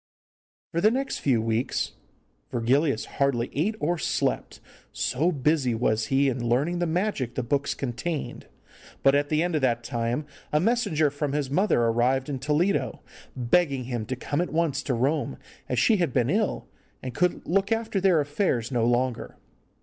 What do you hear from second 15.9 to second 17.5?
had been ill, and could